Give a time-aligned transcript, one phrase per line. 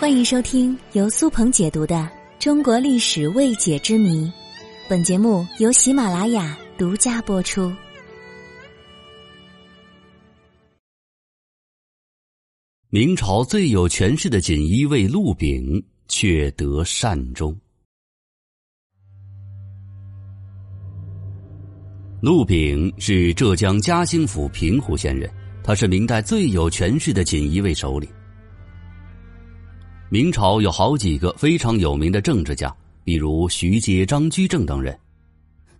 [0.00, 1.96] 欢迎收听由苏鹏解读的
[2.38, 4.26] 《中国历史未解之谜》，
[4.88, 7.74] 本节目由喜马拉雅独家播出。
[12.90, 17.58] 明朝最有权势的锦衣卫陆炳却得善终。
[22.22, 25.28] 陆炳是浙江嘉兴府平湖县人，
[25.64, 28.08] 他是明代最有权势的锦衣卫首领。
[30.10, 34.98] 明朝有好几个非常有名的政治家，比如徐阶、张居正等人，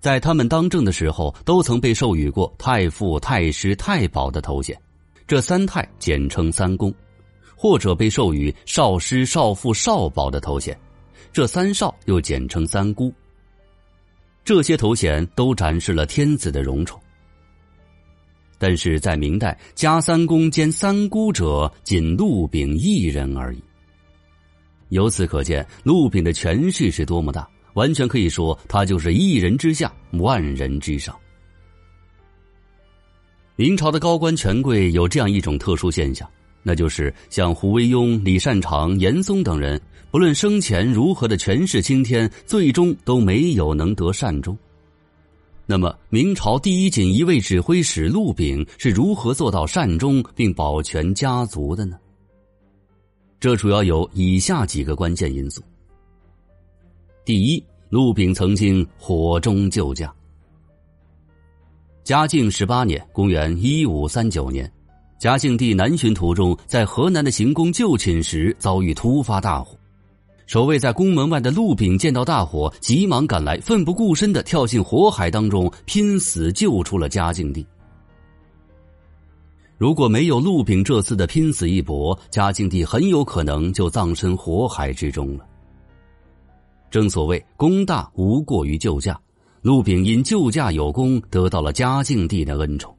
[0.00, 4.78] 在他们当政的时候，都曾被授予过太傅、太师、太保的头衔。
[5.27, 6.92] 这三太简称三公，
[7.56, 10.78] 或者被授予少师、少傅、少保的头衔。
[11.33, 13.10] 这三少又简称三姑。
[14.45, 17.00] 这些头衔都展示了天子的荣宠。
[18.58, 23.62] 但是在明代，加三公兼三姑者仅陆炳一人而已。
[24.91, 31.14] 由此可见，陆炳的权势是多么大，完全可以说他就是一人之下，万人之上。
[33.56, 36.28] 明朝的高官权贵有这样一种特殊现象，
[36.62, 39.80] 那就是像胡惟庸、李善长、严嵩等人，
[40.11, 44.56] 不论生前如何的权势青天，最终都没有能得善终。
[45.67, 51.98] 那么，明朝第一锦衣卫指挥使陆炳是如何做到善终并保全家族的呢？
[53.41, 55.62] 这主要有以下几个关键因素。
[57.25, 60.12] 第一，陆炳曾经火中救驾。
[62.03, 64.70] 嘉靖十八年（公元一五三九年），
[65.20, 69.78] 嘉靖帝南巡途中，在河南的行宫就寝时遭遇突发大火。
[70.47, 77.64] 守卫在宫门外的陆炳见到大火，急忙赶来，奋不顾身的跳进火海当中，拼死救出了嘉靖帝。
[79.78, 85.46] 如果没有陆炳这次的拼死一搏，嘉靖帝很有可能就葬身火海之中了。
[86.90, 89.18] 正所谓功大无过于救驾，
[89.62, 92.92] 陆炳因救驾有功，得到了嘉靖帝的恩宠。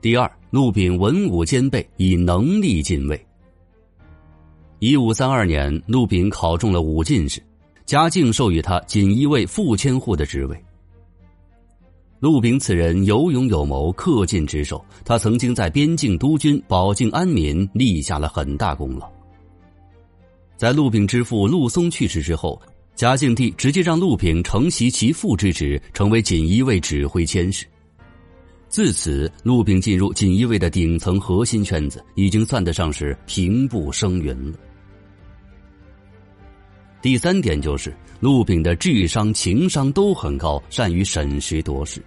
[0.00, 3.26] 第二，陆炳文武兼备，以能力进位。
[4.78, 7.42] 一五三二年，陆炳考中了武进士，
[7.86, 10.56] 嘉靖授予他锦衣卫副千户的职位。
[12.20, 14.84] 陆炳此人有勇有谋，恪尽职守。
[15.04, 19.08] 他曾经在边境督军，保境安民，立下了很大功劳。
[20.56, 22.60] 在陆炳之父陆松去世之后，
[22.96, 27.64] 嘉靖帝直接让陆炳承袭其父之职，成为锦衣卫指挥佥事。
[28.68, 34.58] 自此，陆炳进入锦衣卫的顶层核心圈子，已经算得上是平步升云了。
[37.00, 42.02] 第三点就是，陆炳的智商、情商都很高，善于审时度势。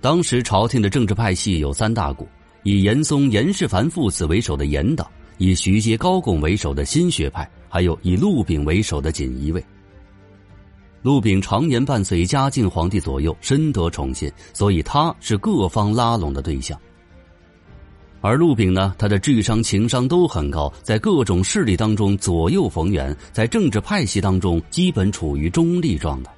[0.00, 2.28] 当时朝廷的政治派系有三大股：
[2.64, 5.08] 以严嵩、严世蕃父子为首的严党，
[5.38, 9.64] 以徐阶、高拱为首的新学派，还有以陆炳为首的锦衣卫。
[11.00, 16.78] 陆炳常年伴随嘉靖皇帝左右，深得宠信，所以他是各方拉拢的对象。
[18.20, 26.32] 而陆炳呢，他的智商、情商都很高，在各种势力当中左右逢源，在政治派系当中基本处于中立状态。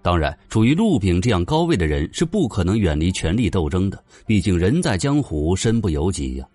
[0.00, 6.48] 当然，处于陆炳这样高位的人是不可能远离权力斗争的，毕竟人在江湖，身不由己呀。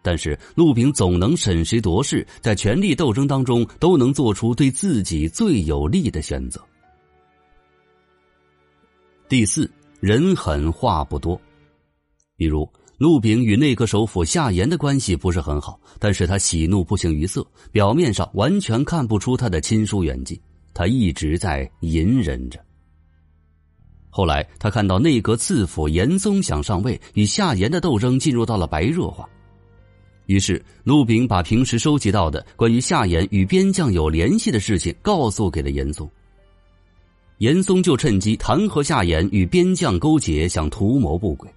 [0.00, 6.60] 但是陆炳总能审时度势，在权力斗争当中都能做出对自己最有利的选择。
[9.28, 9.68] 第四，
[9.98, 11.40] 人狠话不多，
[12.36, 12.68] 比如。
[12.96, 20.38] 陆炳与内阁首辅夏言的关系不是很好，但是他喜怒不形于色，表面上完全看不出他的亲疏远近，
[20.72, 22.58] 他一直在隐忍着。
[24.10, 29.28] 后来他看到内阁次辅严嵩想上位，与夏言的斗争进入到了白热化，
[30.26, 36.08] 于是陆炳把平时收集到的关于夏言与边将有联系的事情告诉给了严嵩，
[37.38, 41.50] 严嵩就趁机弹劾夏言与边将勾结，想图谋不轨。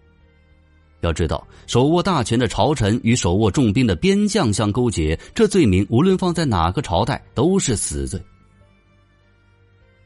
[1.02, 8.20] 要知道，手握大权的朝臣与手握重兵的边将相勾结，这罪名无论放在哪个朝代都是死罪。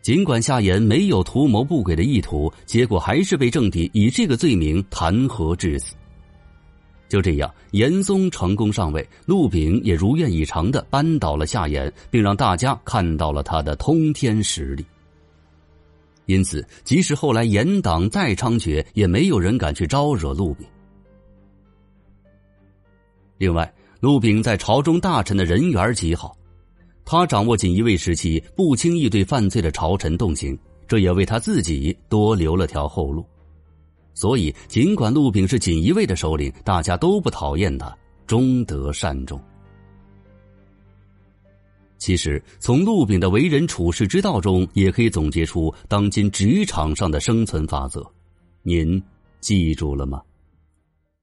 [0.01, 5.95] 尽管夏言没有图谋不轨的意图，结果还是被政敌以这个罪名弹劾致死。
[7.07, 14.85] 就这样，严嵩成功上位，陆炳也如愿以偿的扳倒了夏言，并让大家看到了他的通天实力。
[16.25, 20.65] 因此，即使后来严党再猖獗，也没有人敢去招惹陆炳。
[23.41, 26.38] 另外，陆炳在朝中大臣的人缘极好，
[27.03, 30.55] 他掌握锦衣卫时期，不轻易对犯罪的朝臣动刑，
[30.88, 33.25] 这也为他自己多留了条后路。
[34.13, 37.91] 所以，尽管陆炳是锦衣卫的首领，大家都不讨厌他，
[38.27, 39.41] 忠德善终。
[41.97, 48.05] 其实，从陆炳的为人处世之道中，也可以总结出当今职场上的生存法则。
[48.61, 49.01] 您
[49.39, 50.21] 记住了吗？